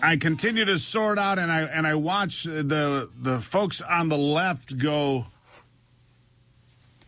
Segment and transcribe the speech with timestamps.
[0.00, 4.18] I continue to sort out, and I and I watch the the folks on the
[4.18, 5.26] left go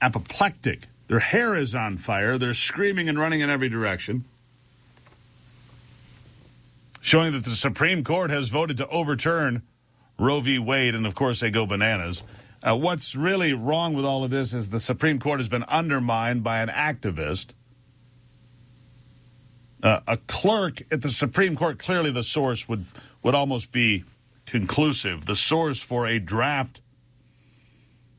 [0.03, 0.89] apoplectic.
[1.07, 2.39] Their hair is on fire.
[2.39, 4.25] They're screaming and running in every direction,
[7.01, 9.63] showing that the Supreme Court has voted to overturn
[10.19, 10.59] Roe v.
[10.59, 12.23] Wade, and of course they go bananas.
[12.63, 16.45] Uh, what's really wrong with all of this is the Supreme Court has been undermined
[16.45, 17.49] by an activist.
[19.83, 22.85] Uh, a clerk at the Supreme Court, clearly the source would,
[23.23, 24.05] would almost be
[24.47, 25.27] conclusive.
[25.27, 26.81] The source for a draft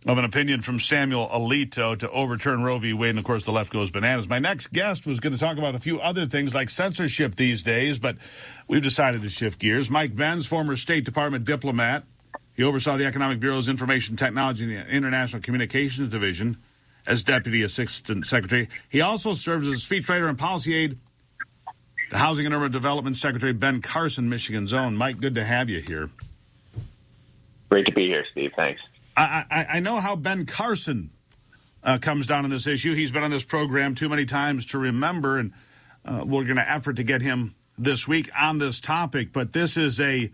[0.08, 2.94] of an opinion from Samuel Alito to overturn Roe v.
[2.94, 4.28] Wade, and of course the left goes bananas.
[4.28, 7.62] My next guest was going to talk about a few other things like censorship these
[7.62, 8.16] days, but
[8.68, 9.92] we've decided to shift gears.
[9.92, 12.04] Mike Benz, former State Department diplomat,
[12.56, 16.58] he oversaw the Economic Bureau's Information Technology and International Communications Division
[17.06, 18.70] as Deputy Assistant Secretary.
[18.90, 20.98] He also serves as a speechwriter and policy aide
[22.12, 24.96] to Housing and Urban Development Secretary Ben Carson, Michigan Zone.
[24.96, 26.10] Mike, good to have you here.
[27.70, 28.52] Great to be here, Steve.
[28.56, 28.82] Thanks.
[29.16, 31.10] I, I, I know how Ben Carson
[31.84, 32.94] uh, comes down on this issue.
[32.94, 35.54] He's been on this program too many times to remember, and
[36.04, 39.32] uh, we're going to effort to get him this week on this topic.
[39.32, 40.32] But this is a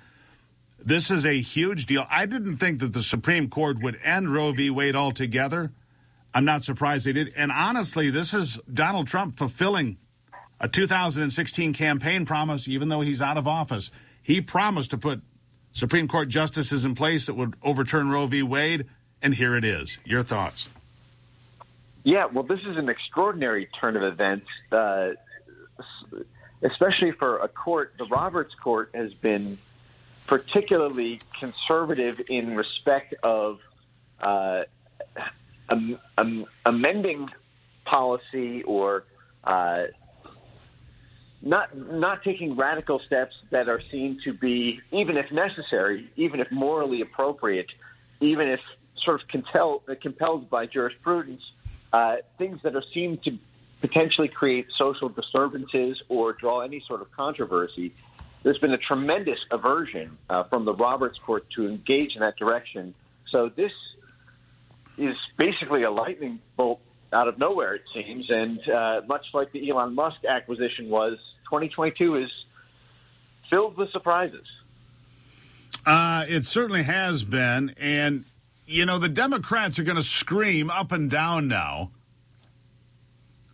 [0.83, 2.07] this is a huge deal.
[2.09, 4.69] I didn't think that the Supreme Court would end Roe v.
[4.71, 5.71] Wade altogether.
[6.33, 7.33] I'm not surprised they did.
[7.35, 9.97] And honestly, this is Donald Trump fulfilling
[10.59, 13.91] a 2016 campaign promise, even though he's out of office.
[14.21, 15.21] He promised to put
[15.73, 18.41] Supreme Court justices in place that would overturn Roe v.
[18.43, 18.85] Wade,
[19.21, 19.97] and here it is.
[20.03, 20.69] Your thoughts?
[22.03, 25.09] Yeah, well, this is an extraordinary turn of events, uh,
[26.61, 27.93] especially for a court.
[27.99, 29.57] The Roberts Court has been
[30.25, 33.59] particularly conservative in respect of
[34.19, 34.63] uh,
[35.69, 37.29] am, am, amending
[37.85, 39.03] policy or
[39.43, 39.83] uh,
[41.41, 46.51] not not taking radical steps that are seen to be, even if necessary, even if
[46.51, 47.67] morally appropriate,
[48.19, 48.59] even if
[49.03, 51.41] sort of compel, compelled by jurisprudence,
[51.93, 53.37] uh, things that are seen to
[53.81, 57.93] potentially create social disturbances or draw any sort of controversy.
[58.43, 62.93] There's been a tremendous aversion uh, from the Roberts Court to engage in that direction.
[63.29, 63.71] So this
[64.97, 66.81] is basically a lightning bolt
[67.13, 68.29] out of nowhere, it seems.
[68.29, 72.29] And uh, much like the Elon Musk acquisition was, 2022 is
[73.49, 74.45] filled with surprises.
[75.85, 77.73] Uh, it certainly has been.
[77.79, 78.25] And,
[78.65, 81.91] you know, the Democrats are going to scream up and down now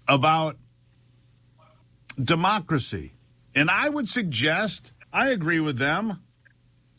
[0.08, 0.58] about
[2.22, 3.14] democracy.
[3.56, 6.22] And I would suggest, I agree with them.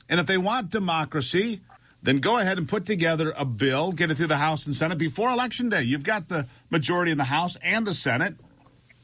[0.09, 1.61] And if they want democracy,
[2.05, 4.99] then go ahead and put together a bill, get it through the House and Senate
[4.99, 5.83] before Election Day.
[5.83, 8.37] You've got the majority in the House and the Senate.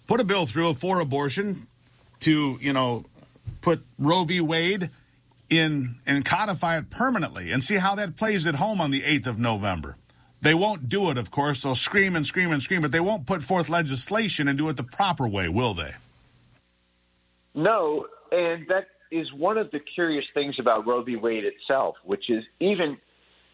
[0.07, 1.67] Put a bill through for abortion
[2.21, 3.07] to, you know,
[3.63, 4.43] put Roe v.
[4.43, 4.91] Wade
[5.49, 9.27] in and codify it permanently and see how that plays at home on the 8th
[9.27, 9.97] of November.
[10.43, 11.63] They won't do it, of course.
[11.63, 14.77] They'll scream and scream and scream, but they won't put forth legislation and do it
[14.77, 15.95] the proper way, will they?
[17.55, 21.17] No, and that is one of the curious things about Roe v.
[21.17, 22.99] Wade itself, which is even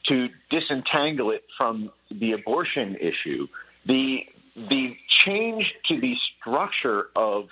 [0.09, 3.47] to disentangle it from the abortion issue,
[3.84, 7.49] the the change to the structure of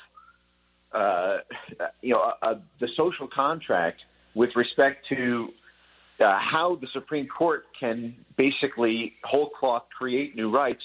[0.93, 1.39] uh,
[2.01, 4.01] you know uh, uh, the social contract
[4.35, 5.53] with respect to
[6.21, 10.83] uh, how the Supreme Court can basically whole cloth create new rights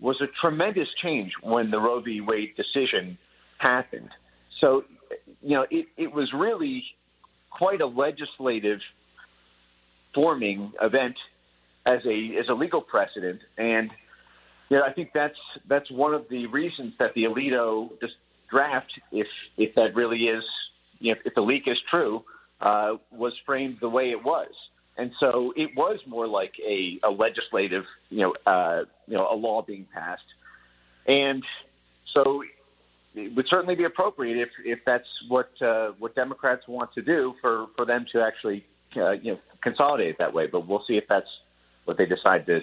[0.00, 2.20] was a tremendous change when the Roe v.
[2.20, 3.16] Wade decision
[3.58, 4.10] happened.
[4.60, 4.84] So
[5.42, 6.84] you know, it, it was really
[7.50, 8.80] quite a legislative
[10.14, 11.16] forming event
[11.86, 13.90] as a as a legal precedent, and
[14.68, 17.90] you know, I think that's that's one of the reasons that the Alito
[18.48, 19.26] draft, if
[19.56, 20.44] if that really is,
[21.00, 22.24] you know, if the leak is true,
[22.60, 24.50] uh, was framed the way it was,
[24.96, 29.34] and so it was more like a, a legislative, you know, uh, you know, a
[29.34, 30.22] law being passed,
[31.06, 31.42] and
[32.14, 32.42] so
[33.14, 37.34] it would certainly be appropriate if, if that's what uh, what Democrats want to do
[37.40, 38.64] for, for them to actually
[38.96, 40.46] uh, you know consolidate that way.
[40.50, 41.26] But we'll see if that's
[41.84, 42.60] what they decide to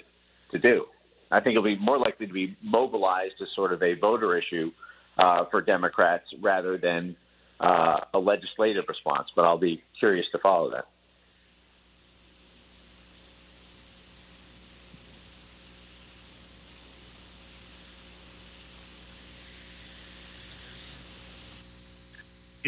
[0.52, 0.86] to do.
[1.30, 4.70] I think it'll be more likely to be mobilized as sort of a voter issue
[5.16, 7.16] uh, for Democrats rather than
[7.60, 9.28] uh, a legislative response.
[9.36, 10.86] But I'll be curious to follow that.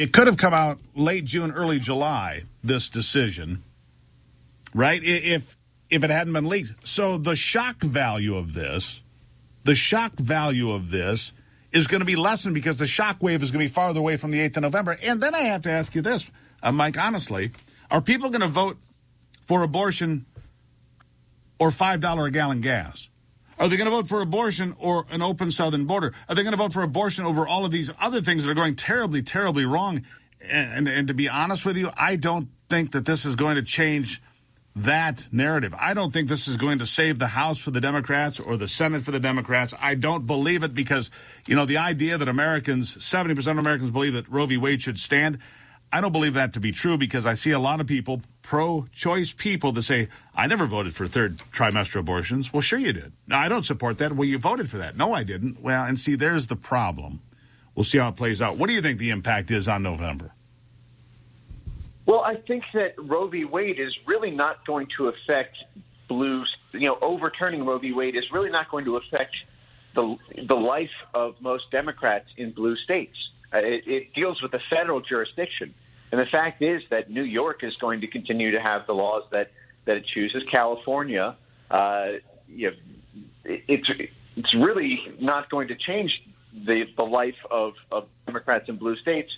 [0.02, 2.42] It could have come out late June, early July.
[2.64, 3.62] This decision,
[4.74, 5.00] right?
[5.00, 5.56] If
[5.90, 9.00] if it hadn't been leaked, so the shock value of this,
[9.62, 11.32] the shock value of this
[11.70, 14.16] is going to be lessened because the shock wave is going to be farther away
[14.16, 14.98] from the 8th of November.
[15.04, 16.28] And then I have to ask you this.
[16.64, 17.52] uh, Mike, honestly,
[17.88, 18.78] are people going to vote
[19.44, 20.26] for abortion
[21.60, 23.08] or $5 a gallon gas?
[23.62, 26.12] Are they going to vote for abortion or an open southern border?
[26.28, 28.54] Are they going to vote for abortion over all of these other things that are
[28.54, 30.02] going terribly, terribly wrong?
[30.40, 33.62] And, and, to be honest with you, I don't think that this is going to
[33.62, 34.20] change
[34.74, 35.76] that narrative.
[35.78, 38.66] I don't think this is going to save the House for the Democrats or the
[38.66, 39.74] Senate for the Democrats.
[39.80, 41.12] I don't believe it because,
[41.46, 44.56] you know, the idea that Americans, 70% of Americans believe that Roe v.
[44.56, 45.38] Wade should stand,
[45.92, 48.86] I don't believe that to be true because I see a lot of people, pro
[48.92, 52.52] choice people, that say, I never voted for third trimester abortions.
[52.52, 53.12] Well, sure you did.
[53.26, 54.12] No, I don't support that.
[54.12, 54.96] Well, you voted for that.
[54.96, 55.62] No, I didn't.
[55.62, 57.20] Well, and see, there's the problem.
[57.74, 58.58] We'll see how it plays out.
[58.58, 60.32] What do you think the impact is on November?
[62.04, 63.44] Well, I think that Roe v.
[63.44, 65.56] Wade is really not going to affect
[66.08, 66.44] blue.
[66.72, 67.92] You know, overturning Roe v.
[67.92, 69.34] Wade is really not going to affect
[69.94, 70.16] the
[70.46, 73.16] the life of most Democrats in blue states.
[73.54, 75.74] Uh, it, it deals with the federal jurisdiction,
[76.12, 79.24] and the fact is that New York is going to continue to have the laws
[79.32, 79.50] that
[79.86, 80.44] that it chooses.
[80.50, 81.36] California,
[81.70, 82.06] uh,
[82.48, 82.76] you know,
[83.44, 83.90] it, it's
[84.36, 86.12] it's really not going to change
[86.54, 89.32] the the life of, of Democrats in blue states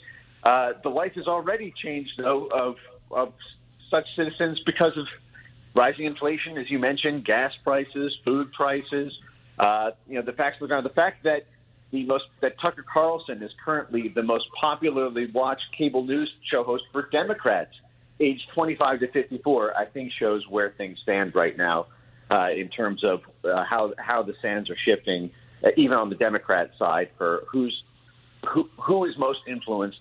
[0.44, 2.76] uh, the life has already changed, though, of,
[3.10, 3.32] of
[3.90, 5.06] such citizens because of
[5.74, 9.12] rising inflation, as you mentioned, gas prices, food prices.
[9.58, 10.84] Uh, you know, the facts of the ground.
[10.84, 11.46] The fact that
[11.94, 16.82] the most that Tucker Carlson is currently the most popularly watched cable news show host
[16.92, 17.70] for Democrats,
[18.18, 21.86] aged 25 to 54, I think shows where things stand right now
[22.32, 25.30] uh, in terms of uh, how how the sands are shifting,
[25.64, 27.74] uh, even on the Democrat side, for who's
[28.52, 30.00] who who is most influenced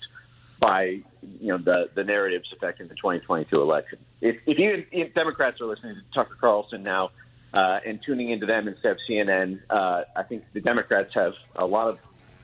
[0.60, 4.00] by you know the the narratives affecting the 2022 election.
[4.20, 7.12] If, if you if Democrats are listening to Tucker Carlson now
[7.54, 11.66] uh, and tuning into them instead of CNN, uh, I think the Democrats have a
[11.66, 12.00] lot of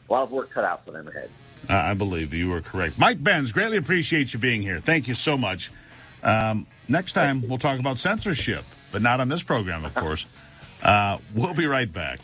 [0.10, 1.30] a lot of work cut out for them ahead.
[1.70, 3.52] Uh, I believe you are correct, Mike Benz.
[3.52, 4.80] Greatly appreciate you being here.
[4.80, 5.72] Thank you so much.
[6.24, 10.26] Um, next time we'll talk about censorship, but not on this program, of course.
[10.82, 12.20] Uh, we'll be right back.